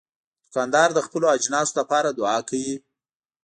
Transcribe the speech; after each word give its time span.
دوکاندار 0.45 0.89
د 0.93 0.99
خپلو 1.05 1.25
اجناسو 1.35 1.73
لپاره 1.79 2.09
دعا 2.19 2.37
کوي. 2.49 2.75